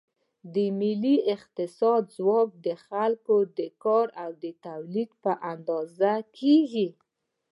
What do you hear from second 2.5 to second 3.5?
د خلکو